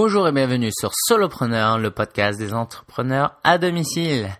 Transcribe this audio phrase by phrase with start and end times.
[0.00, 4.30] Bonjour et bienvenue sur Solopreneur, le podcast des entrepreneurs à domicile.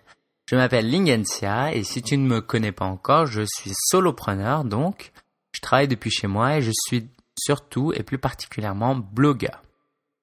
[0.49, 5.11] Je m'appelle Lingensia et si tu ne me connais pas encore, je suis solopreneur donc
[5.51, 9.61] je travaille depuis chez moi et je suis surtout et plus particulièrement blogueur.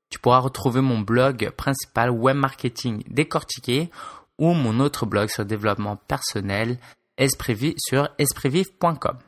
[0.09, 3.91] Tu pourras retrouver mon blog principal web marketing décortiqué
[4.39, 6.79] ou mon autre blog sur développement personnel
[7.77, 9.19] sur espritvif.com.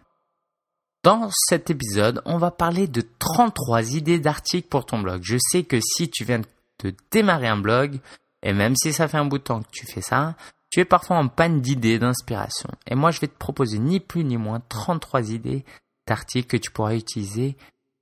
[1.04, 5.20] Dans cet épisode, on va parler de 33 idées d'articles pour ton blog.
[5.22, 6.40] Je sais que si tu viens
[6.82, 8.00] de démarrer un blog,
[8.42, 10.34] et même si ça fait un bout de temps que tu fais ça,
[10.70, 12.70] tu es parfois en panne d'idées, d'inspiration.
[12.86, 15.64] Et moi, je vais te proposer ni plus ni moins 33 idées
[16.06, 17.56] d'articles que tu pourras utiliser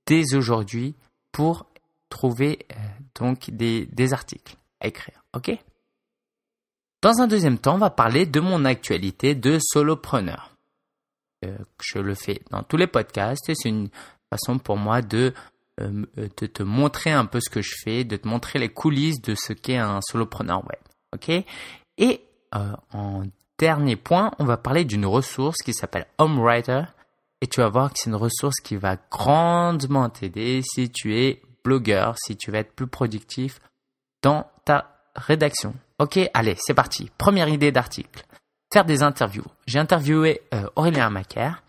[0.05, 0.95] dès aujourd'hui
[1.31, 1.67] pour
[2.09, 2.75] trouver euh,
[3.19, 5.23] donc des, des articles à écrire.
[5.35, 5.51] OK?
[7.01, 10.56] Dans un deuxième temps, on va parler de mon actualité de solopreneur.
[11.45, 13.89] Euh, je le fais dans tous les podcasts et c'est une
[14.31, 15.33] façon pour moi de,
[15.79, 19.21] euh, de te montrer un peu ce que je fais, de te montrer les coulisses
[19.21, 20.79] de ce qu'est un solopreneur web.
[21.13, 21.29] OK?
[21.99, 22.21] Et
[22.55, 23.23] euh, en
[23.59, 26.83] dernier point, on va parler d'une ressource qui s'appelle HomeWriter
[27.41, 31.41] et tu vas voir que c'est une ressource qui va grandement t'aider si tu es
[31.63, 33.59] blogueur, si tu veux être plus productif
[34.23, 35.75] dans ta rédaction.
[35.99, 37.11] Ok, allez, c'est parti.
[37.17, 38.25] Première idée d'article
[38.71, 39.45] faire des interviews.
[39.65, 41.63] J'ai interviewé euh, Aurélien Macaire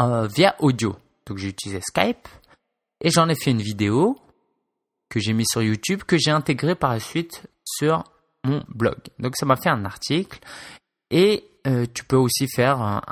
[0.00, 0.96] euh, via audio.
[1.26, 2.28] Donc j'ai utilisé Skype
[3.00, 4.18] et j'en ai fait une vidéo
[5.08, 8.04] que j'ai mis sur YouTube que j'ai intégré par la suite sur
[8.44, 8.98] mon blog.
[9.18, 10.40] Donc ça m'a fait un article
[11.10, 13.02] et euh, tu peux aussi faire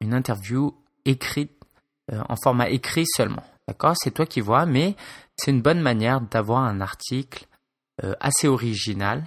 [0.00, 1.52] une interview écrite
[2.10, 3.44] en format écrit seulement.
[3.68, 3.94] D'accord?
[3.96, 4.96] C'est toi qui vois, mais
[5.36, 7.46] c'est une bonne manière d'avoir un article
[8.20, 9.24] assez original.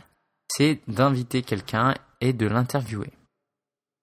[0.49, 3.11] C'est d'inviter quelqu'un et de l'interviewer.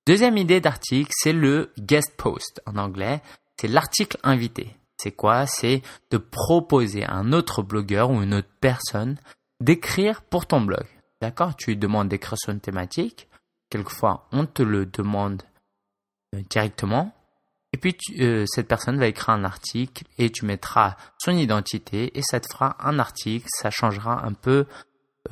[0.07, 3.23] Deuxième idée d'article, c'est le guest post en anglais.
[3.59, 4.77] C'est l'article invité.
[4.98, 5.47] C'est quoi?
[5.47, 9.17] C'est de proposer à un autre blogueur ou une autre personne
[9.61, 10.85] d'écrire pour ton blog.
[11.20, 11.57] D'accord?
[11.57, 13.29] Tu lui demandes d'écrire sur une thématique.
[13.70, 15.42] Quelquefois, on te le demande
[16.35, 17.14] euh, directement.
[17.73, 22.23] Et puis, euh, cette personne va écrire un article et tu mettras son identité et
[22.23, 23.47] ça te fera un article.
[23.48, 24.67] Ça changera un peu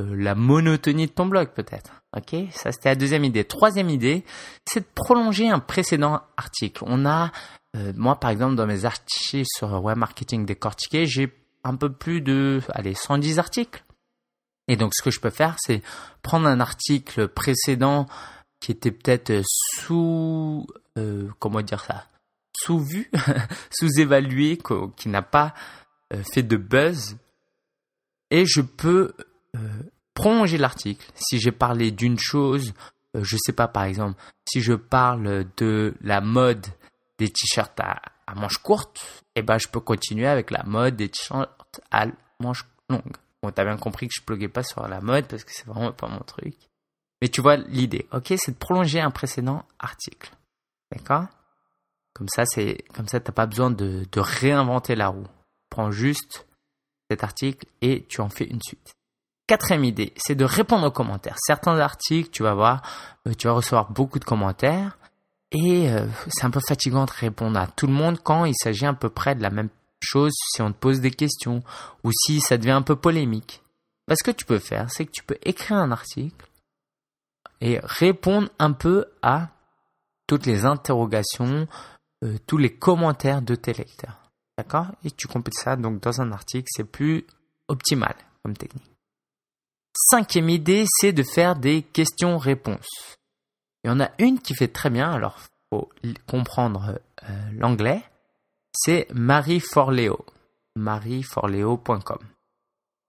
[0.01, 2.03] euh, la monotonie de ton blog peut-être.
[2.17, 3.45] Ok, ça c'était la deuxième idée.
[3.45, 4.25] Troisième idée,
[4.67, 6.85] c'est de prolonger un précédent article.
[6.87, 7.33] On a,
[7.77, 11.33] euh, moi par exemple dans mes archives sur web marketing décortiqué, j'ai
[11.65, 13.85] un peu plus de, allez, 110 articles.
[14.69, 15.83] Et donc ce que je peux faire, c'est
[16.23, 18.07] prendre un article précédent
[18.61, 20.67] qui était peut-être sous,
[20.99, 22.07] euh, comment dire ça,
[22.57, 23.11] sous-vu,
[23.71, 24.59] sous-évalué,
[24.97, 25.55] qui n'a pas
[26.33, 27.17] fait de buzz,
[28.33, 29.25] et je peux euh,
[30.15, 31.07] prolonger l'article.
[31.15, 32.73] Si j'ai parlé d'une chose,
[33.17, 36.67] euh, je sais pas par exemple, si je parle de la mode
[37.19, 38.01] des t-shirts à,
[38.35, 42.07] manches courtes, eh ben je peux continuer avec la mode des t-shirts à
[42.41, 43.17] manches longues.
[43.43, 45.93] Bon, t'as bien compris que je bloguais pas sur la mode parce que c'est vraiment
[45.93, 46.55] pas mon truc.
[47.21, 50.33] Mais tu vois l'idée, ok, c'est de prolonger un précédent article,
[50.91, 51.27] d'accord?
[52.15, 55.27] Comme ça, c'est comme ça, t'as pas besoin de, de réinventer la roue.
[55.71, 56.47] Prends juste
[57.11, 58.95] cet article et tu en fais une suite.
[59.53, 61.37] Quatrième idée, c'est de répondre aux commentaires.
[61.39, 62.81] Certains articles, tu vas voir,
[63.29, 64.97] euh, tu vas recevoir beaucoup de commentaires
[65.51, 68.87] et euh, c'est un peu fatigant de répondre à tout le monde quand il s'agit
[68.87, 69.69] à peu près de la même
[70.01, 71.63] chose si on te pose des questions
[72.03, 73.61] ou si ça devient un peu polémique.
[74.09, 76.47] Bah, ce que tu peux faire, c'est que tu peux écrire un article
[77.61, 79.49] et répondre un peu à
[80.27, 81.69] toutes les interrogations,
[82.25, 84.31] euh, tous les commentaires de tes lecteurs.
[84.57, 84.87] D'accord?
[85.05, 87.27] Et tu complètes ça donc dans un article, c'est plus
[87.69, 88.92] optimal comme technique.
[90.11, 93.19] Cinquième idée, c'est de faire des questions-réponses.
[93.85, 95.39] Il y en a une qui fait très bien, alors
[95.71, 95.89] faut
[96.27, 98.03] comprendre euh, l'anglais.
[98.75, 100.27] C'est Marie Forleo,
[100.75, 102.19] marieforleo.com.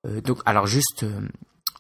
[0.06, 1.28] Euh, donc, alors juste euh,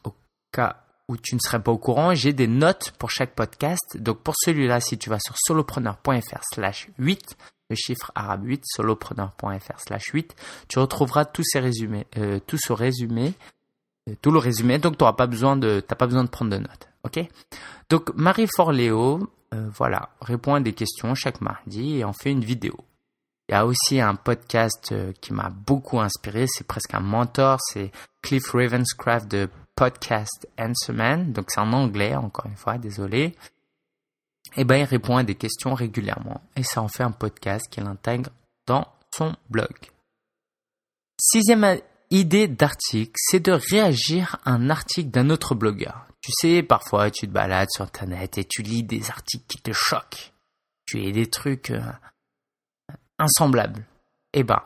[0.03, 0.13] au
[0.51, 3.97] cas où tu ne serais pas au courant, j'ai des notes pour chaque podcast.
[3.97, 7.37] Donc pour celui-là, si tu vas sur solopreneur.fr slash 8,
[7.69, 10.35] le chiffre arabe 8, solopreneur.fr slash 8,
[10.67, 12.07] tu retrouveras tous ces résumés,
[12.47, 13.33] tout ce résumé
[14.21, 16.57] tout le résumé, donc tu n'auras pas besoin de, t'as pas besoin de prendre de
[16.57, 17.19] notes, ok?
[17.89, 22.43] Donc Marie Forléo, euh, voilà, répond à des questions chaque mardi et en fait une
[22.43, 22.75] vidéo.
[23.49, 27.59] Il y a aussi un podcast euh, qui m'a beaucoup inspiré, c'est presque un mentor,
[27.61, 27.91] c'est
[28.21, 33.35] Cliff Ravenscraft de Podcast Answerman, donc c'est en anglais encore une fois, désolé.
[34.55, 36.41] Et eh ben il répond à des questions régulièrement.
[36.55, 38.29] Et ça en fait un podcast qu'il intègre
[38.67, 39.73] dans son blog.
[41.19, 41.79] Sixième
[42.13, 46.05] idée d'article, c'est de réagir à un article d'un autre blogueur.
[46.21, 49.71] Tu sais, parfois tu te balades sur Internet et tu lis des articles qui te
[49.73, 50.31] choquent.
[50.85, 51.81] Tu lis des trucs euh,
[53.17, 53.85] insemblables.
[54.33, 54.61] Eh ben,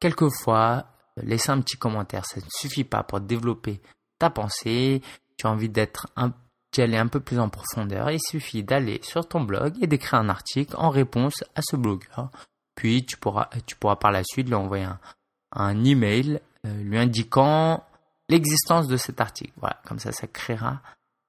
[0.00, 0.86] quelquefois,
[1.16, 3.80] laisser un petit commentaire, ça ne suffit pas pour développer
[4.18, 5.02] ta pensée.
[5.38, 6.32] Tu as envie d'être un,
[6.78, 8.10] un peu plus en profondeur.
[8.10, 12.30] Il suffit d'aller sur ton blog et d'écrire un article en réponse à ce blogueur.
[12.74, 14.98] Puis tu pourras, tu pourras par la suite lui envoyer un,
[15.52, 17.84] un email lui indiquant
[18.28, 19.52] l'existence de cet article.
[19.56, 20.80] Voilà, comme ça, ça créera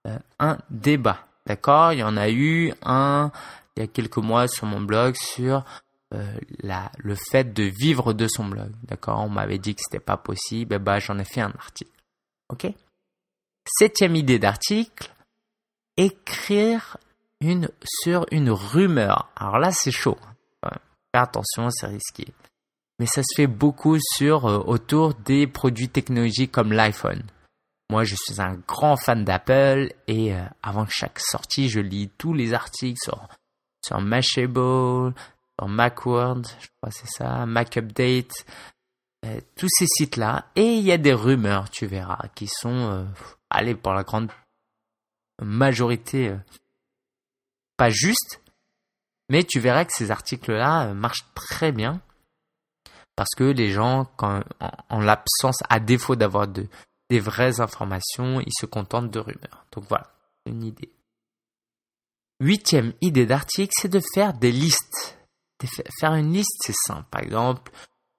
[0.08, 1.28] euh, un débat.
[1.46, 1.94] D'accord?
[1.94, 3.32] Il y en a eu un
[3.76, 5.66] il y a quelques mois sur mon blog sur
[6.14, 6.26] euh,
[6.62, 8.72] la, le fait de vivre de son blog.
[8.84, 9.20] D'accord?
[9.20, 10.78] On m'avait dit que c'était pas possible.
[10.80, 11.92] bah, j'en ai fait un article.
[12.50, 12.68] Ok?
[13.66, 15.12] Septième idée d'article
[15.98, 16.98] écrire
[17.42, 19.30] une sur une rumeur.
[19.36, 20.18] Alors là, c'est chaud.
[20.64, 22.28] Fais attention, c'est risqué.
[23.04, 27.22] Mais ça se fait beaucoup sur euh, autour des produits technologiques comme l'iPhone.
[27.90, 32.34] Moi, je suis un grand fan d'Apple et euh, avant chaque sortie, je lis tous
[32.34, 33.28] les articles sur
[33.86, 35.14] sur Mashable,
[35.60, 38.46] sur Macworld, je crois c'est ça, Mac Update,
[39.26, 40.46] euh, tous ces sites-là.
[40.56, 43.06] Et il y a des rumeurs, tu verras, qui sont,
[43.50, 44.32] allez, pour la grande
[45.42, 46.34] majorité
[47.76, 48.42] pas juste,
[49.28, 52.02] mais tu verras que ces articles-là marchent très bien
[53.16, 56.68] parce que les gens, en, l'absence, à défaut d'avoir de,
[57.10, 59.66] des vraies informations, ils se contentent de rumeurs.
[59.72, 60.12] Donc voilà,
[60.46, 60.92] une idée.
[62.40, 65.18] Huitième idée d'article, c'est de faire des listes.
[66.00, 67.08] faire une liste, c'est simple.
[67.12, 67.72] Par exemple,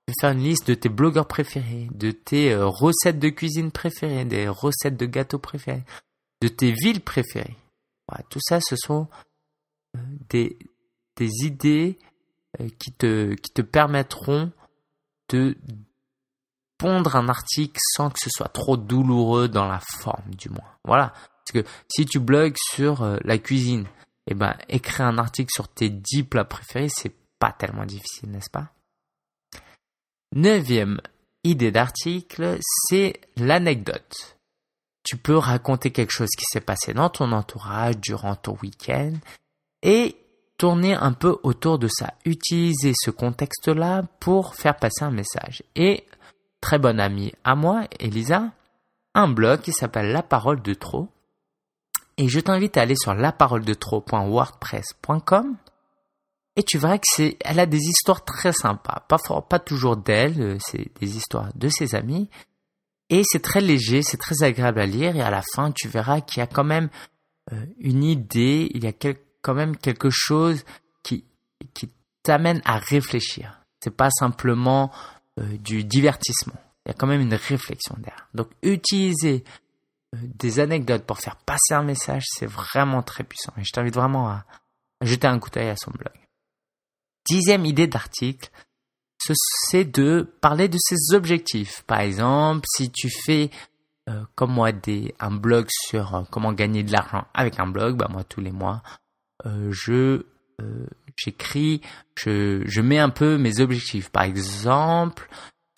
[0.06, 4.24] de faire une liste de tes blogueurs préférés, de tes euh, recettes de cuisine préférées,
[4.24, 5.84] des recettes de gâteaux préférés,
[6.40, 7.56] de tes villes préférées.
[8.28, 9.08] tout ça, ce sont
[9.96, 10.56] euh, des,
[11.18, 11.98] idées
[12.60, 14.52] euh, qui te permettront
[15.30, 15.56] de
[16.78, 20.68] pondre un article sans que ce soit trop douloureux dans la forme, du moins.
[20.84, 21.12] Voilà.
[21.44, 23.86] Parce que si tu blogues sur euh, la cuisine,
[24.26, 28.50] eh ben, écrire un article sur tes 10 plats préférés, c'est pas tellement difficile, n'est-ce
[28.50, 28.72] pas?
[30.34, 31.00] Neuvième
[31.44, 34.34] idée d'article, c'est l'anecdote
[35.04, 39.12] tu peux raconter quelque chose qui s'est passé dans ton entourage durant ton week-end
[39.82, 40.16] et
[40.58, 42.14] tourner un peu autour de ça.
[42.24, 45.62] Utiliser ce contexte-là pour faire passer un message.
[45.76, 46.06] Et
[46.60, 48.50] très bonne amie à moi, Elisa,
[49.14, 51.08] un blog qui s'appelle La Parole de Trop.
[52.16, 55.56] Et je t'invite à aller sur laparoledetro.wordpress.com
[56.56, 59.04] et tu verras que c'est, elle a des histoires très sympas.
[59.08, 62.30] Pas, toujours d'elle, euh, c'est des histoires de ses amis,
[63.10, 66.20] et c'est très léger, c'est très agréable à lire et à la fin tu verras
[66.20, 66.88] qu'il y a quand même
[67.52, 68.92] euh, une idée, il y a
[69.44, 70.64] quand même quelque chose
[71.02, 71.24] qui,
[71.74, 71.90] qui
[72.22, 73.60] t'amène à réfléchir.
[73.80, 74.90] C'est pas simplement
[75.38, 76.56] euh, du divertissement.
[76.84, 78.26] Il y a quand même une réflexion derrière.
[78.32, 79.44] Donc utiliser
[80.14, 83.52] euh, des anecdotes pour faire passer un message, c'est vraiment très puissant.
[83.58, 84.44] Et je t'invite vraiment à
[85.02, 86.14] jeter un coup d'œil à son blog.
[87.26, 88.50] Dixième idée d'article,
[89.18, 91.82] c'est de parler de ses objectifs.
[91.82, 93.50] Par exemple, si tu fais
[94.08, 98.08] euh, comme moi des, un blog sur comment gagner de l'argent avec un blog, bah
[98.10, 98.82] moi tous les mois,
[99.44, 100.22] je
[101.16, 101.80] j'écris,
[102.16, 104.08] je, je mets un peu mes objectifs.
[104.10, 105.28] Par exemple,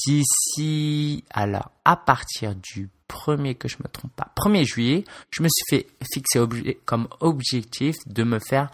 [0.05, 5.49] d'ici alors à partir du premier que je me trompe pas, 1er juillet, je me
[5.49, 6.41] suis fait fixer
[6.85, 8.71] comme objectif de me faire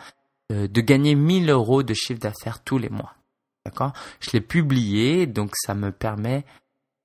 [0.50, 3.14] de gagner 1000 euros de chiffre d'affaires tous les mois.
[3.64, 3.92] D'accord?
[4.20, 6.44] Je l'ai publié, donc ça me permet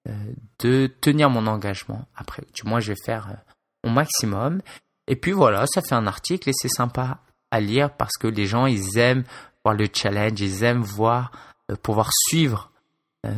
[0.08, 2.08] euh, de tenir mon engagement.
[2.16, 3.54] Après, du moins, je vais faire euh,
[3.84, 4.62] mon maximum.
[5.08, 7.20] Et puis voilà, ça fait un article et c'est sympa
[7.52, 9.24] à lire parce que les gens, ils aiment
[9.64, 11.32] voir le challenge, ils aiment voir,
[11.72, 12.72] euh, pouvoir suivre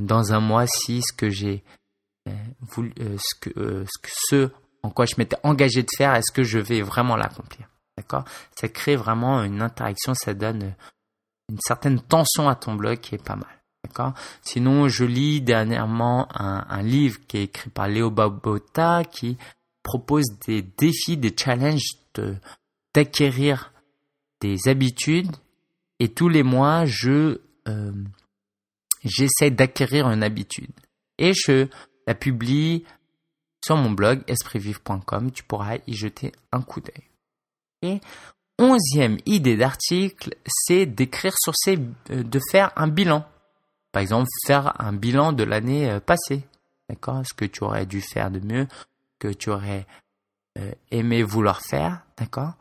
[0.01, 1.63] dans un mois si ce que j'ai
[2.61, 3.85] voulu, ce que,
[4.27, 4.51] ce
[4.83, 7.67] en quoi je m'étais engagé de faire, est-ce que je vais vraiment l'accomplir?
[7.97, 8.23] D'accord?
[8.55, 10.73] Ça crée vraiment une interaction, ça donne
[11.49, 13.49] une certaine tension à ton blog qui est pas mal.
[13.83, 14.13] D'accord?
[14.41, 19.37] Sinon, je lis dernièrement un, livre qui est écrit par Léo Babota qui
[19.83, 21.97] propose des défis, des challenges
[22.93, 23.73] d'acquérir
[24.41, 25.35] des habitudes.
[25.99, 27.91] Et tous les mois, je euh,
[29.03, 30.71] j'essaie d'acquérir une habitude.
[31.17, 31.67] Et je
[32.07, 32.85] la publie
[33.63, 35.31] sur mon blog espritvive.com.
[35.31, 37.03] Tu pourras y jeter un coup d'œil.
[37.81, 38.01] Et
[38.57, 41.77] onzième idée d'article, c'est d'écrire sur ces,
[42.11, 43.25] euh, de faire un bilan.
[43.91, 46.43] Par exemple, faire un bilan de l'année euh, passée.
[46.89, 47.23] D'accord?
[47.25, 48.67] Ce que tu aurais dû faire de mieux,
[49.19, 49.85] que tu aurais
[50.91, 52.01] aimé vouloir faire.
[52.17, 52.53] D'accord?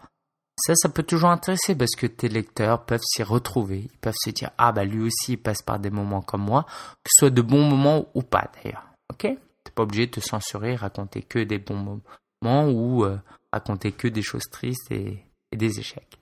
[0.59, 3.89] Ça, ça peut toujours intéresser parce que tes lecteurs peuvent s'y retrouver.
[3.93, 6.65] Ils peuvent se dire, ah bah lui aussi, il passe par des moments comme moi,
[7.05, 8.85] que ce soit de bons moments ou pas d'ailleurs.
[9.11, 9.23] Ok?
[9.23, 12.01] T'es pas obligé de te censurer, raconter que des bons
[12.43, 13.07] moments ou
[13.53, 16.19] raconter que des choses tristes et des échecs.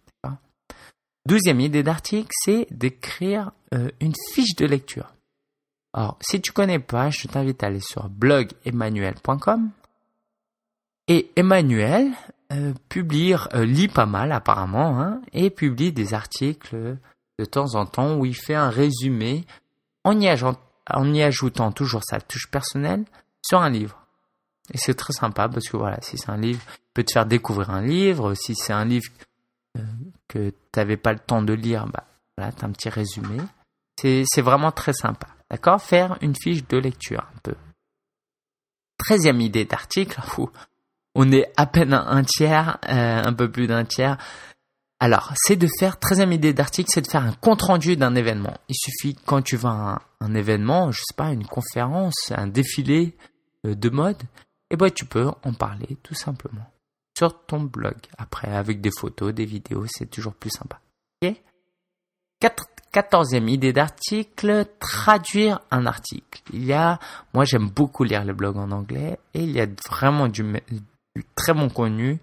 [1.26, 5.12] Douzième idée d'article, c'est d'écrire euh, une fiche de lecture.
[5.92, 9.70] Alors, si tu connais pas, je t'invite à aller sur blogemmanuel.com.
[11.08, 12.12] Et Emmanuel
[12.52, 16.96] euh, publie, euh, lit pas mal apparemment, hein, et publie des articles
[17.38, 19.44] de temps en temps où il fait un résumé
[20.04, 23.04] en y, ajoutant toujours sa touche personnelle
[23.42, 24.06] sur un livre.
[24.72, 27.26] Et c'est très sympa parce que voilà, si c'est un livre, il peut te faire
[27.26, 28.34] découvrir un livre.
[28.34, 29.10] Si c'est un livre
[29.76, 29.82] euh,
[30.28, 32.04] que tu n'avais pas le temps de lire, bah
[32.36, 33.38] voilà, tu as un petit résumé.
[34.00, 35.28] C'est vraiment très sympa.
[35.50, 35.80] D'accord?
[35.80, 37.54] Faire une fiche de lecture un peu.
[38.98, 40.20] Treizième idée d'article,
[41.16, 44.18] on est à peine un tiers, euh, un peu plus d'un tiers.
[45.00, 48.54] Alors, c'est de faire, treizième idée d'article, c'est de faire un compte-rendu d'un événement.
[48.68, 53.16] Il suffit, quand tu vas à un, événement, je sais pas, une conférence, un défilé
[53.66, 56.70] euh, de mode, et eh ben, tu peux en parler tout simplement
[57.16, 57.96] sur ton blog.
[58.18, 60.80] Après, avec des photos, des vidéos, c'est toujours plus sympa.
[61.22, 61.34] Ok?
[62.92, 66.40] Quatorzième idée d'article, traduire un article.
[66.52, 66.98] Il y a,
[67.34, 70.42] moi j'aime beaucoup lire les blogs en anglais et il y a vraiment du,
[71.34, 72.20] très bon contenu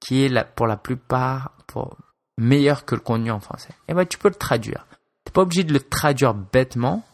[0.00, 1.96] qui est pour la plupart pour,
[2.38, 3.70] meilleur que le contenu en français.
[3.70, 4.86] Et eh ben tu peux le traduire.
[5.24, 7.04] Tu n'es pas obligé de le traduire bêtement,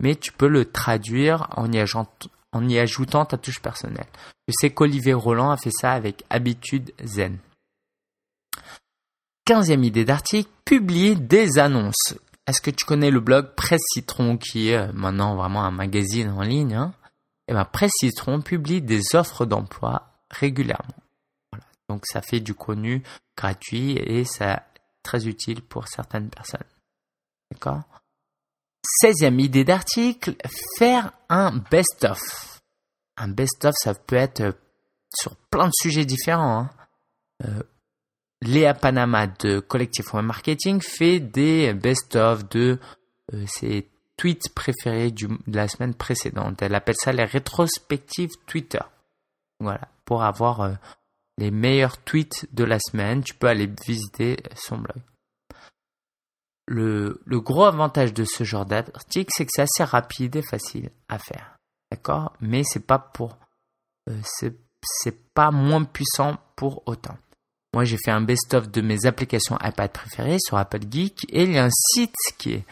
[0.00, 1.82] mais tu peux le traduire en y,
[2.52, 4.06] en y ajoutant ta touche personnelle.
[4.48, 7.38] Je sais qu'Olivier Roland a fait ça avec Habitude Zen.
[9.44, 12.14] Quinzième idée d'article, publier des annonces.
[12.48, 16.30] Est-ce que tu connais le blog Presse Citron qui est euh, maintenant vraiment un magazine
[16.30, 16.92] en ligne hein?
[17.48, 20.94] Eh ben Presse Citron publie des offres d'emploi régulièrement.
[21.88, 23.02] Donc ça fait du contenu
[23.36, 24.58] gratuit et c'est
[25.02, 26.64] très utile pour certaines personnes.
[27.50, 27.82] D'accord?
[29.02, 30.36] 16e idée d'article,
[30.78, 32.20] faire un best-of.
[33.16, 34.52] Un best-of, ça peut être euh,
[35.14, 36.60] sur plein de sujets différents.
[36.60, 36.70] Hein.
[37.44, 37.62] Euh,
[38.42, 42.78] Léa Panama de Collectif Web Marketing fait des best-of de
[43.32, 46.62] euh, ses tweets préférés de la semaine précédente.
[46.62, 48.82] Elle appelle ça les rétrospectives Twitter.
[49.58, 50.70] Voilà, pour avoir
[51.36, 55.02] les meilleurs tweets de la semaine, tu peux aller visiter son blog
[56.66, 61.18] le, gros avantage de ce genre d'article, c'est que c'est assez rapide et facile à
[61.18, 61.58] faire.
[61.90, 62.32] D'accord?
[62.40, 63.12] Mais c'est pas.
[64.08, 64.50] Euh,
[65.34, 67.16] pas moins puissant pour autant.
[67.74, 71.52] Moi, j'ai fait un best-of de mes applications iPad préférées sur Apple Geek et il
[71.52, 72.64] y a un site qui est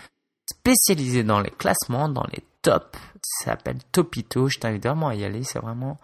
[0.49, 2.99] spécialisé dans les classements, dans les tops.
[3.23, 4.49] Ça s'appelle Topito.
[4.49, 5.43] Je t'invite vraiment à y aller.
[5.43, 5.99] C'est vraiment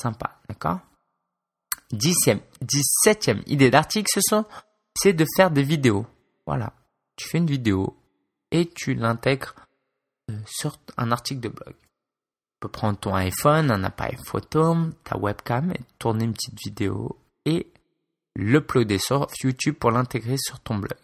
[0.00, 0.40] sympa.
[0.48, 0.80] D'accord?
[1.92, 4.44] 17e idée d'article, ce sont,
[4.96, 6.06] c'est de faire des vidéos.
[6.46, 6.72] Voilà
[7.16, 7.96] tu fais une vidéo
[8.50, 9.54] et tu l'intègres
[10.30, 11.74] euh, sur un article de blog.
[11.74, 17.18] Tu peux prendre ton iPhone, un appareil photo, ta webcam et tourner une petite vidéo
[17.44, 17.72] et
[18.36, 20.98] l'uploader sur YouTube pour l'intégrer sur ton blog.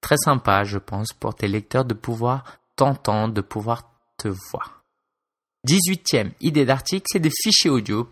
[0.00, 4.81] Très sympa, je pense, pour tes lecteurs de pouvoir t'entendre, de pouvoir te voir.
[5.66, 8.08] 18e idée d'article, c'est des fichiers audio.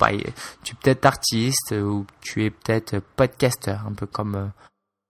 [0.62, 4.47] Tu es peut-être artiste ou tu es peut-être podcaster, un peu comme euh,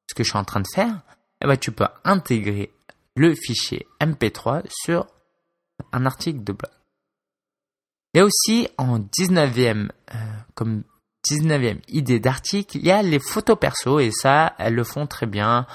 [0.09, 1.01] ce que je suis en train de faire
[1.43, 2.73] eh ben, tu peux intégrer
[3.17, 5.07] le fichier MP3 sur
[5.93, 6.71] un article de blog.
[8.15, 10.19] Et aussi en 19e, euh,
[10.55, 10.83] comme
[11.27, 15.27] 19e idée d'article, il y a les photos perso et ça, elles le font très
[15.27, 15.67] bien.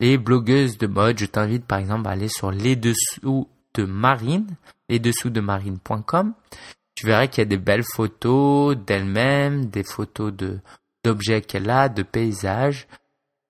[0.00, 4.56] Les blogueuses de mode, je t'invite par exemple à aller sur les dessous de Marine,
[4.98, 6.34] dessous de marine.com.
[6.94, 10.60] Tu verras qu'il y a des belles photos d'elle-même, des photos de
[11.04, 12.86] d'objets qu'elle a, de paysages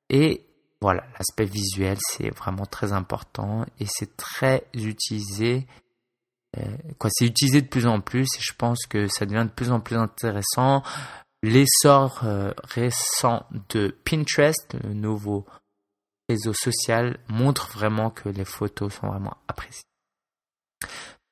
[0.08, 0.46] et
[0.82, 5.66] voilà, l'aspect visuel, c'est vraiment très important et c'est très utilisé.
[6.58, 9.54] Euh, quoi, c'est utilisé de plus en plus et je pense que ça devient de
[9.54, 10.82] plus en plus intéressant.
[11.42, 15.46] L'essor euh, récent de Pinterest, le nouveau
[16.28, 19.84] réseau social, montre vraiment que les photos sont vraiment appréciées.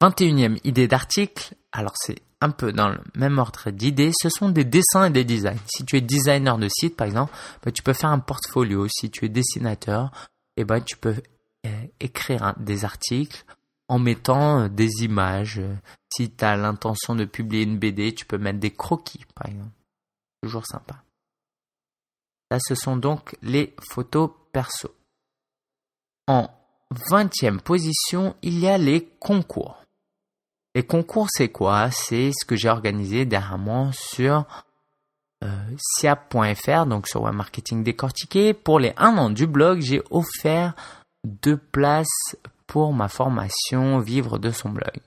[0.00, 4.64] 21e idée d'article, alors c'est un peu dans le même ordre d'idées, ce sont des
[4.64, 5.58] dessins et des designs.
[5.66, 8.88] Si tu es designer de site, par exemple, bah, tu peux faire un portfolio.
[8.88, 10.10] Si tu es dessinateur,
[10.56, 11.16] eh ben, tu peux
[11.66, 13.44] euh, écrire des articles
[13.88, 15.60] en mettant euh, des images.
[16.14, 19.72] Si tu as l'intention de publier une BD, tu peux mettre des croquis, par exemple.
[20.42, 21.04] Toujours sympa.
[22.50, 24.94] Là, ce sont donc les photos perso.
[26.26, 26.48] En
[27.10, 29.84] 20e position, il y a les concours.
[30.74, 31.90] Les concours, c'est quoi?
[31.90, 34.44] C'est ce que j'ai organisé dernièrement sur
[35.42, 38.54] euh, siap.fr, donc sur Web Marketing Décortiqué.
[38.54, 40.74] Pour les 1 an du blog, j'ai offert
[41.24, 42.36] deux places
[42.66, 45.00] pour ma formation Vivre de son blog.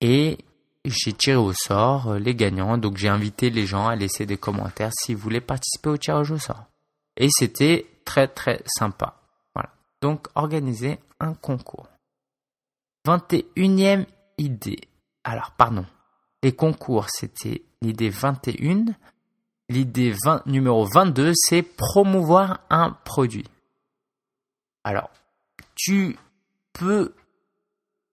[0.00, 0.38] Et
[0.84, 4.36] j'ai tiré au sort euh, les gagnants, donc j'ai invité les gens à laisser des
[4.36, 6.66] commentaires s'ils voulaient participer au tirage au sort.
[7.16, 9.16] Et c'était très très sympa.
[9.54, 9.70] Voilà.
[10.02, 11.88] Donc organiser un concours.
[13.06, 14.04] 21e
[14.38, 14.80] idée.
[15.24, 15.86] Alors, pardon.
[16.42, 18.86] Les concours, c'était l'idée 21.
[19.70, 20.14] L'idée
[20.46, 23.46] numéro 22, c'est promouvoir un produit.
[24.84, 25.10] Alors,
[25.74, 26.18] tu
[26.74, 27.14] peux,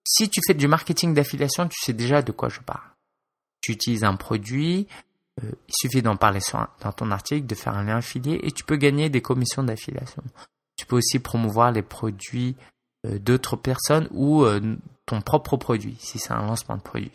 [0.07, 2.87] si tu fais du marketing d'affiliation, tu sais déjà de quoi je parle.
[3.59, 4.87] Tu utilises un produit,
[5.43, 6.39] euh, il suffit d'en parler
[6.81, 10.23] dans ton article, de faire un lien affilié et tu peux gagner des commissions d'affiliation.
[10.77, 12.55] Tu peux aussi promouvoir les produits
[13.05, 14.77] euh, d'autres personnes ou euh,
[15.11, 17.11] ton propre produit si c'est un lancement de produit.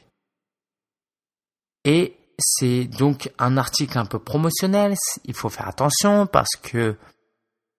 [1.85, 4.95] Et c'est donc un article un peu promotionnel.
[5.25, 6.97] Il faut faire attention parce que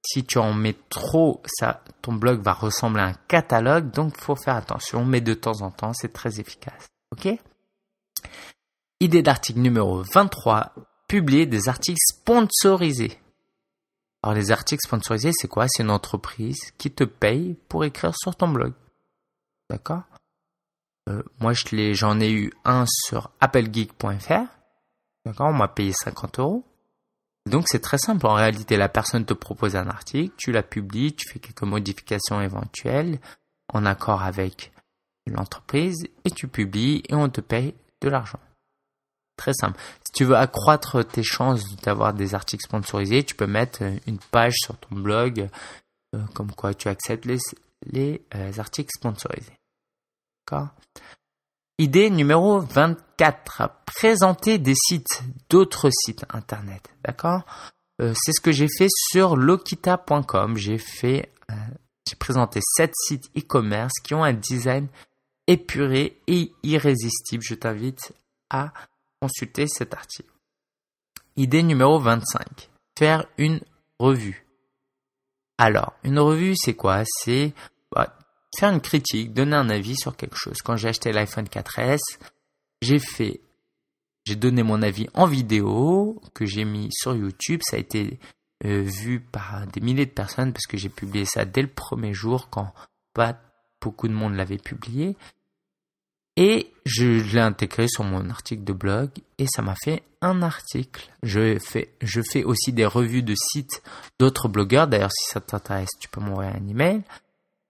[0.03, 3.91] si tu en mets trop, ça, ton blog va ressembler à un catalogue.
[3.91, 5.05] Donc, il faut faire attention.
[5.05, 6.88] Mais de temps en temps, c'est très efficace.
[7.12, 7.27] OK?
[9.00, 10.74] Idée d'article numéro 23.
[11.07, 13.19] Publier des articles sponsorisés.
[14.24, 15.67] Alors, les articles sponsorisés, c'est quoi?
[15.67, 18.74] C'est une entreprise qui te paye pour écrire sur ton blog.
[19.69, 20.03] D'accord
[21.09, 21.53] euh, Moi,
[21.93, 24.45] j'en ai eu un sur applegeek.fr.
[25.25, 26.63] D'accord On m'a payé 50 euros.
[27.47, 28.25] Donc, c'est très simple.
[28.25, 32.41] En réalité, la personne te propose un article, tu la publies, tu fais quelques modifications
[32.41, 33.19] éventuelles
[33.74, 34.71] en accord avec
[35.25, 38.39] l'entreprise et tu publies et on te paye de l'argent.
[39.38, 39.79] Très simple.
[40.03, 44.55] Si tu veux accroître tes chances d'avoir des articles sponsorisés, tu peux mettre une page
[44.57, 45.50] sur ton blog
[46.15, 47.38] euh, comme quoi tu acceptes les,
[47.86, 49.57] les euh, articles sponsorisés.
[51.77, 53.70] Idée numéro 24.
[53.86, 56.89] Présenter des sites, d'autres sites internet.
[57.04, 57.44] D'accord?
[58.01, 60.58] Euh, C'est ce que j'ai fait sur lokita.com.
[60.58, 61.32] J'ai fait,
[62.08, 64.88] j'ai présenté 7 sites e-commerce qui ont un design
[65.48, 67.44] épuré et irrésistible.
[67.44, 68.13] Je t'invite
[68.50, 68.74] à
[69.22, 70.30] consulter cet article.
[71.36, 72.70] Idée numéro 25.
[72.98, 73.62] Faire une
[74.00, 74.46] revue.
[75.60, 77.04] Alors, une revue, c'est quoi?
[77.06, 77.54] C'est
[77.92, 78.16] bah,
[78.58, 80.62] faire une critique, donner un avis sur quelque chose.
[80.63, 82.00] Quand j'ai acheté l'iPhone 4S,
[82.82, 83.42] j'ai fait,
[84.25, 87.62] j'ai donné mon avis en vidéo que j'ai mis sur YouTube.
[87.63, 88.19] Ça a été
[88.65, 92.13] euh, vu par des milliers de personnes parce que j'ai publié ça dès le premier
[92.13, 92.74] jour quand
[93.13, 93.39] pas
[93.82, 95.15] beaucoup de monde l'avait publié.
[96.36, 101.12] Et je l'ai intégré sur mon article de blog et ça m'a fait un article.
[101.24, 103.82] Je fais, je fais aussi des revues de sites
[104.19, 104.88] d'autres blogueurs.
[104.88, 107.02] D'ailleurs, si ça t'intéresse, tu peux m'envoyer un email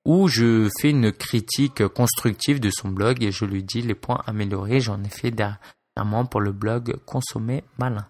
[0.07, 4.23] où je fais une critique constructive de son blog et je lui dis les points
[4.25, 4.79] améliorés.
[4.79, 8.07] J'en ai fait dernièrement pour le blog Consommer Malin.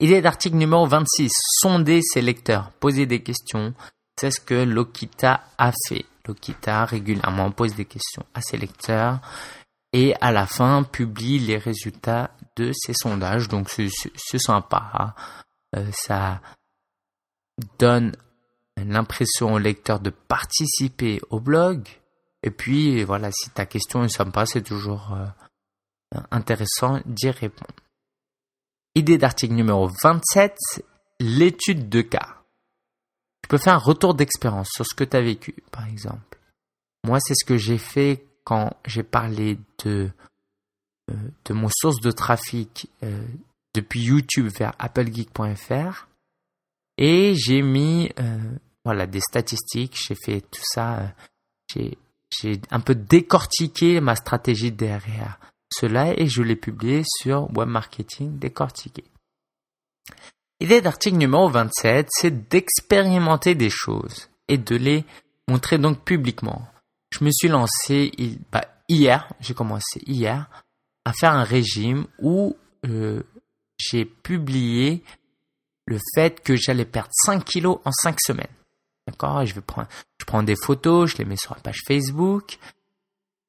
[0.00, 1.32] Idée d'article numéro 26.
[1.62, 2.72] Sonder ses lecteurs.
[2.72, 3.72] Poser des questions.
[4.20, 6.04] C'est ce que Lokita a fait.
[6.26, 9.20] Lokita régulièrement pose des questions à ses lecteurs
[9.94, 13.48] et à la fin publie les résultats de ses sondages.
[13.48, 15.14] Donc c'est sympa.
[15.74, 16.42] Euh, ça
[17.78, 18.14] donne
[18.76, 21.88] l'impression au lecteur de participer au blog.
[22.42, 27.74] Et puis voilà, si ta question est sympa, c'est toujours euh, intéressant d'y répondre.
[28.94, 30.56] Idée d'article numéro 27,
[31.20, 32.40] l'étude de cas
[33.50, 36.38] peux faire un retour d'expérience sur ce que tu as vécu, par exemple.
[37.04, 40.08] Moi, c'est ce que j'ai fait quand j'ai parlé de,
[41.10, 43.26] euh, mon source de trafic euh,
[43.74, 46.06] depuis YouTube vers applegeek.fr.
[47.00, 48.38] Et j'ai mis euh,
[48.84, 51.14] voilà, des statistiques, j'ai fait tout ça,
[51.74, 55.40] j'ai un peu décortiqué ma stratégie derrière
[55.72, 59.04] cela et je l'ai publié sur Web Marketing décortiqué.
[60.60, 65.04] L'idée d'article numéro 27, c'est d'expérimenter des choses et de les
[65.48, 66.68] montrer donc publiquement.
[67.12, 68.12] Je me suis lancé
[68.52, 70.50] bah, hier, j'ai commencé hier
[71.06, 73.22] à faire un régime où euh,
[73.78, 75.02] j'ai publié
[75.90, 78.46] le fait que j'allais perdre 5 kilos en 5 semaines.
[79.06, 79.44] D'accord?
[79.44, 79.88] Je, prendre,
[80.26, 82.58] prends des photos, je les mets sur la page Facebook.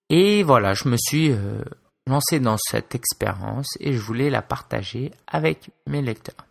[0.10, 1.64] Et voilà, je me suis euh,
[2.08, 6.48] lancé dans cette expérience et je voulais la partager avec mes lecteurs.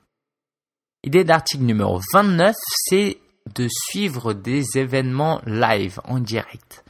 [1.03, 2.55] Idée d'article numéro 29,
[2.89, 3.19] c'est
[3.55, 6.85] de suivre des événements live en direct.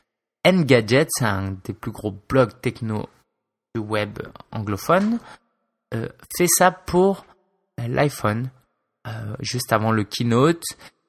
[0.47, 3.09] Engadget, c'est un des plus gros blogs techno
[3.75, 4.19] du web
[4.53, 5.21] anglophone,
[5.95, 7.25] euh, fait ça pour
[7.79, 8.51] l'iPhone.
[9.07, 10.65] Euh, juste avant le keynote,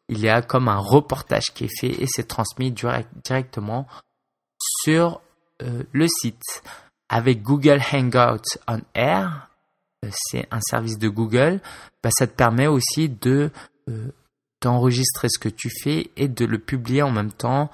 [0.07, 3.87] il y a comme un reportage qui est fait et c'est transmis directement
[4.59, 5.21] sur
[5.59, 6.63] le site.
[7.07, 9.51] Avec Google Hangouts on Air,
[10.09, 11.59] c'est un service de Google,
[12.01, 13.51] bah, ça te permet aussi de
[13.89, 14.11] euh,
[14.61, 17.71] d'enregistrer ce que tu fais et de le publier en même temps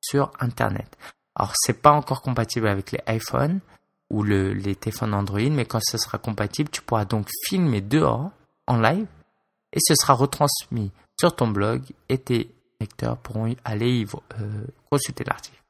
[0.00, 0.98] sur Internet.
[1.36, 3.60] Alors c'est pas encore compatible avec les iPhones
[4.10, 8.30] ou les téléphones Android, mais quand ce sera compatible, tu pourras donc filmer dehors
[8.66, 9.06] en live
[9.72, 12.50] et ce sera retransmis sur ton blog et tes
[12.80, 14.06] lecteurs pourront aller y,
[14.40, 15.60] euh, consulter l'article.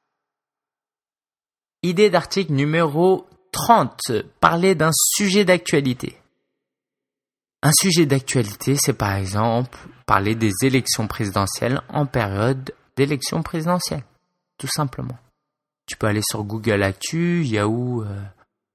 [1.82, 4.00] Idée d'article numéro 30.
[4.40, 6.18] Parler d'un sujet d'actualité.
[7.62, 14.04] Un sujet d'actualité, c'est par exemple parler des élections présidentielles en période d'élection présidentielle.
[14.58, 15.18] Tout simplement.
[15.86, 18.22] Tu peux aller sur Google Actu, Yahoo euh,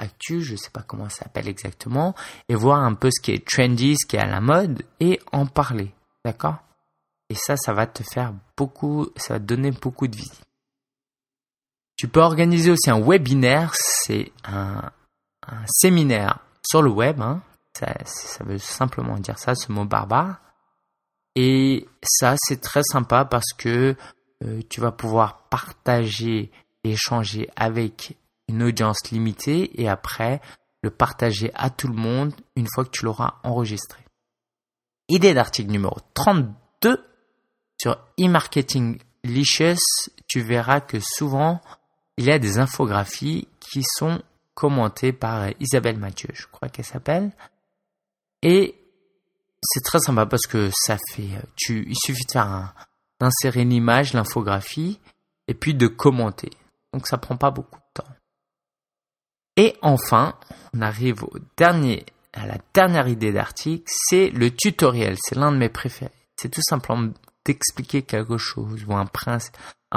[0.04, 2.16] Actu, je sais pas comment ça s'appelle exactement,
[2.50, 5.20] et voir un peu ce qui est trendy, ce qui est à la mode, et
[5.32, 5.94] en parler.
[6.26, 6.58] D'accord?
[7.30, 10.46] Et ça, ça va te faire beaucoup, ça va te donner beaucoup de visites.
[11.96, 14.92] Tu peux organiser aussi un webinaire, c'est un,
[15.68, 17.42] séminaire sur le web, hein.
[17.74, 20.40] ça, veut simplement dire ça, ce mot barbare.
[21.36, 23.96] Et ça, c'est très sympa parce que
[24.44, 26.52] euh, tu vas pouvoir partager
[26.84, 30.42] échanger avec une audience limitée et après
[30.82, 34.02] le partager à tout le monde une fois que tu l'auras enregistré.
[35.10, 37.04] Idée d'article numéro 32
[37.82, 39.78] sur e-marketing licious,
[40.28, 41.62] tu verras que souvent
[42.18, 44.22] il y a des infographies qui sont
[44.54, 47.32] commentées par Isabelle Mathieu, je crois qu'elle s'appelle.
[48.42, 48.76] Et
[49.64, 52.74] c'est très sympa parce que ça fait, tu, il suffit de faire
[53.20, 55.00] d'insérer une image, l'infographie,
[55.48, 56.52] et puis de commenter.
[56.94, 57.80] Donc ça prend pas beaucoup.
[59.56, 60.36] Et enfin,
[60.74, 65.18] on arrive au dernier, à la dernière idée d'article, c'est le tutoriel.
[65.22, 66.12] C'est l'un de mes préférés.
[66.36, 67.12] C'est tout simplement
[67.46, 69.06] d'expliquer quelque chose ou un,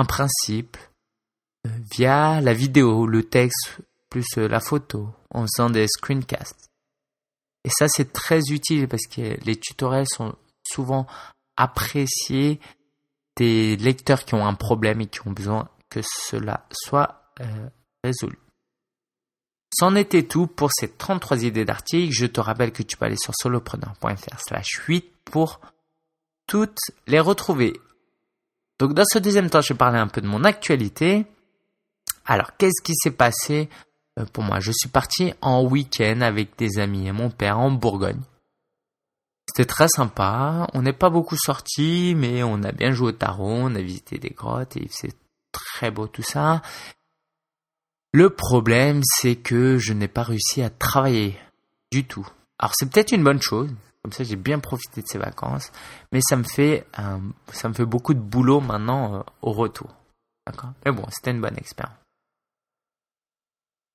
[0.04, 0.76] principe
[1.64, 3.78] via la vidéo, le texte,
[4.10, 6.70] plus euh, la photo, en faisant des screencasts.
[7.64, 11.06] Et ça, c'est très utile parce que les tutoriels sont souvent
[11.56, 12.60] appréciés
[13.36, 17.68] des lecteurs qui ont un problème et qui ont besoin que cela soit euh,
[18.04, 18.38] résolu.
[19.78, 22.14] C'en était tout pour ces 33 idées d'articles.
[22.14, 25.60] Je te rappelle que tu peux aller sur solopreneur.fr slash 8 pour
[26.46, 27.78] toutes les retrouver.
[28.78, 31.26] Donc dans ce deuxième temps, je vais parler un peu de mon actualité.
[32.24, 33.68] Alors, qu'est-ce qui s'est passé?
[34.18, 37.70] Euh, pour moi Je suis parti en week-end avec des amis et mon père en
[37.70, 38.22] Bourgogne.
[39.46, 40.68] C'était très sympa.
[40.72, 44.16] On n'est pas beaucoup sortis, mais on a bien joué au tarot, on a visité
[44.16, 45.14] des grottes et c'est
[45.52, 46.62] très beau tout ça.
[48.16, 51.38] Le problème, c'est que je n'ai pas réussi à travailler
[51.92, 52.26] du tout.
[52.58, 53.68] Alors c'est peut-être une bonne chose,
[54.02, 55.70] comme ça j'ai bien profité de ces vacances,
[56.12, 56.86] mais ça me fait,
[57.80, 59.94] beaucoup de boulot maintenant euh, au retour.
[60.46, 60.72] D'accord?
[60.86, 61.98] Mais bon, c'était une bonne expérience.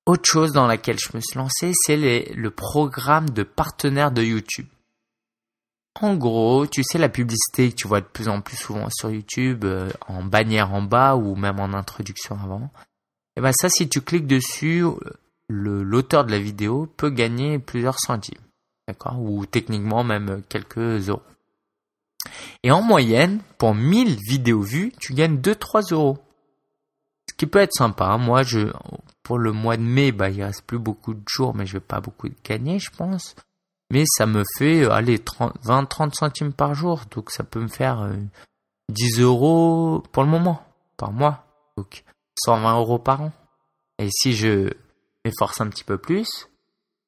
[0.06, 4.68] Autre chose dans laquelle je me suis lancé, c'est le programme de partenaire de YouTube.
[6.00, 9.10] En gros, tu sais la publicité que tu vois de plus en plus souvent sur
[9.10, 12.70] YouTube, euh, en bannière en bas ou même en introduction avant.
[13.34, 14.84] Et eh ben ça, si tu cliques dessus,
[15.48, 18.42] l'auteur de la vidéo peut gagner plusieurs centimes,
[18.86, 21.22] d'accord, ou techniquement même quelques euros.
[22.62, 26.18] Et en moyenne, pour 1000 vidéos vues, tu gagnes 2-3 euros.
[27.28, 28.16] Ce qui peut être sympa.
[28.18, 28.70] Moi, je,
[29.22, 31.80] pour le mois de mai, bah, il reste plus beaucoup de jours, mais je vais
[31.80, 33.34] pas beaucoup gagner, je pense.
[33.90, 37.02] Mais ça me fait, allez, 20-30 centimes par jour.
[37.10, 38.08] Donc, ça peut me faire
[38.90, 40.62] 10 euh, euros pour le moment,
[40.96, 41.46] par mois.
[41.76, 42.04] Donc,
[42.36, 43.32] 120 euros par an.
[43.98, 44.70] Et si je
[45.24, 46.48] m'efforce un petit peu plus,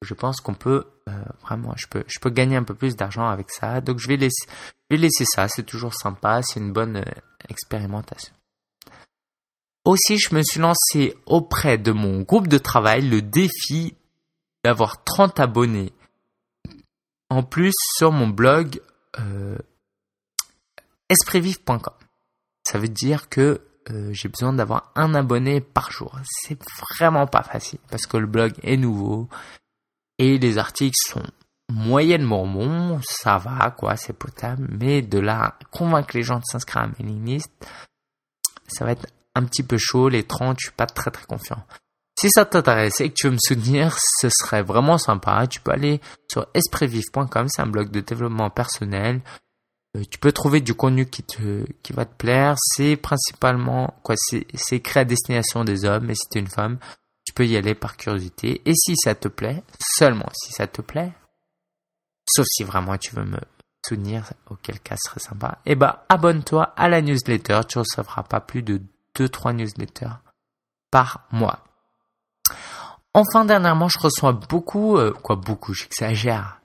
[0.01, 3.27] je pense qu'on peut euh, vraiment, je peux, je peux gagner un peu plus d'argent
[3.27, 3.81] avec ça.
[3.81, 4.47] Donc, je vais laisser,
[4.89, 5.47] je vais laisser ça.
[5.47, 6.41] C'est toujours sympa.
[6.41, 7.03] C'est une bonne
[7.49, 8.33] expérimentation.
[9.85, 13.95] Aussi, je me suis lancé auprès de mon groupe de travail le défi
[14.63, 15.93] d'avoir 30 abonnés.
[17.29, 18.81] En plus, sur mon blog
[19.19, 19.57] euh.
[22.63, 26.17] Ça veut dire que euh, j'ai besoin d'avoir un abonné par jour.
[26.25, 26.57] C'est
[26.89, 29.27] vraiment pas facile parce que le blog est nouveau
[30.17, 31.23] et les articles sont
[31.71, 32.99] moyennement bons.
[33.03, 34.67] Ça va, quoi, c'est potable.
[34.79, 37.51] Mais de là, convaincre les gens de s'inscrire à mailing list,
[38.67, 41.63] ça va être un petit peu chaud, les 30, je suis pas très très confiant.
[42.17, 45.45] Si ça t'intéresse et que tu veux me soutenir, ce serait vraiment sympa.
[45.47, 45.99] Tu peux aller
[46.31, 49.21] sur espritvive.com, c'est un blog de développement personnel.
[49.95, 52.55] Euh, tu peux trouver du contenu qui te, qui va te plaire.
[52.57, 56.47] C'est principalement, quoi, c'est, c'est créé à destination des hommes, mais si tu es une
[56.47, 56.77] femme,
[57.25, 58.61] tu peux y aller par curiosité.
[58.65, 61.11] Et si ça te plaît, seulement si ça te plaît,
[62.27, 63.39] sauf si vraiment tu veux me
[63.87, 67.61] soutenir, auquel cas ce serait sympa, eh ben, abonne-toi à la newsletter.
[67.67, 68.81] Tu recevras pas plus de
[69.17, 70.17] 2-3 newsletters
[70.91, 71.63] par mois.
[73.13, 76.59] Enfin, dernièrement, je reçois beaucoup, euh, quoi beaucoup, j'exagère,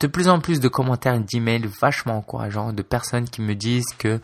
[0.00, 3.94] de plus en plus de commentaires et d'emails vachement encourageants de personnes qui me disent
[3.98, 4.20] que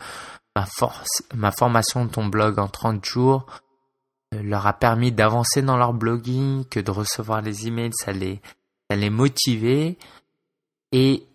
[0.55, 3.45] ma, force, ma formation de ton blog en 30 jours
[4.33, 8.41] euh, leur a permis d'avancer dans leur blogging, que de recevoir les emails, ça les,
[8.89, 9.97] ça les motivait.
[10.91, 11.25] Et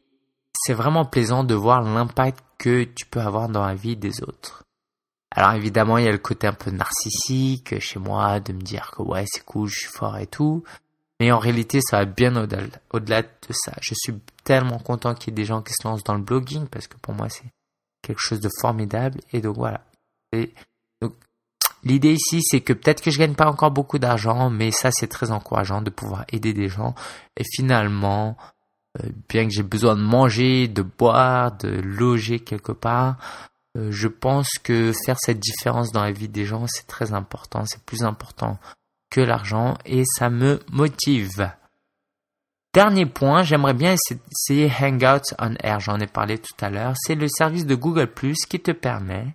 [0.55, 4.64] c'est vraiment plaisant de voir l'impact que tu peux avoir dans la vie des autres.
[5.31, 8.90] Alors évidemment, il y a le côté un peu narcissique chez moi de me dire
[8.90, 10.64] que ouais, c'est cool, je suis fort et tout.
[11.18, 13.72] Mais en réalité, ça va bien au-delà de ça.
[13.81, 16.66] Je suis tellement content qu'il y ait des gens qui se lancent dans le blogging
[16.66, 17.50] parce que pour moi, c'est
[18.02, 19.20] quelque chose de formidable.
[19.33, 19.81] Et donc voilà.
[20.33, 20.52] Et
[21.00, 21.14] donc,
[21.83, 25.07] l'idée ici, c'est que peut-être que je gagne pas encore beaucoup d'argent, mais ça, c'est
[25.07, 26.94] très encourageant de pouvoir aider des gens.
[27.38, 28.37] Et finalement,
[29.00, 33.16] euh, bien que j'ai besoin de manger, de boire, de loger quelque part,
[33.76, 37.64] euh, je pense que faire cette différence dans la vie des gens, c'est très important.
[37.66, 38.59] C'est plus important
[39.22, 41.50] l'argent et ça me motive.
[42.74, 46.92] Dernier point, j'aimerais bien essayer Hangouts on Air, j'en ai parlé tout à l'heure.
[46.96, 49.35] C'est le service de Google Plus qui te permet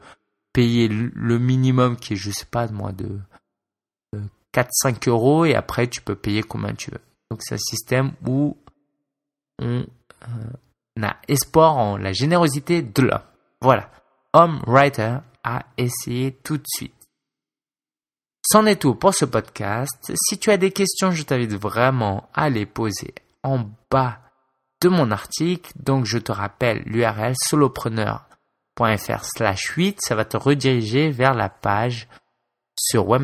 [0.51, 3.17] payer le minimum qui est, je sais pas, moi, de
[4.53, 6.99] 4-5 euros et après, tu peux payer combien tu veux.
[7.31, 8.57] Donc, c'est un système où
[9.59, 9.85] on,
[10.27, 13.21] euh, a espoir en la générosité de l'homme.
[13.61, 13.89] Voilà.
[14.33, 16.93] Home Writer a essayé tout de suite.
[18.45, 20.11] C'en est tout pour ce podcast.
[20.13, 24.19] Si tu as des questions, je t'invite vraiment à les poser en bas
[24.81, 25.71] de mon article.
[25.75, 29.99] Donc je te rappelle l'URL solopreneur.fr slash 8.
[30.01, 32.07] Ça va te rediriger vers la page
[32.77, 33.21] sur web,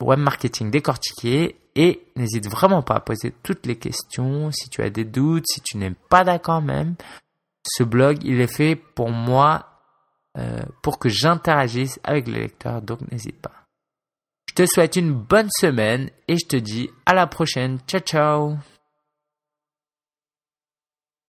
[0.00, 1.56] marketing décortiqué.
[1.74, 4.50] Et n'hésite vraiment pas à poser toutes les questions.
[4.50, 6.94] Si tu as des doutes, si tu n'es pas d'accord même,
[7.64, 9.66] ce blog, il est fait pour moi,
[10.38, 12.80] euh, pour que j'interagisse avec les lecteurs.
[12.80, 13.52] Donc n'hésite pas.
[14.48, 17.78] Je te souhaite une bonne semaine et je te dis à la prochaine.
[17.86, 18.56] Ciao ciao